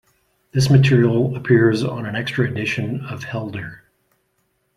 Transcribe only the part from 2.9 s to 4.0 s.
of "Helder".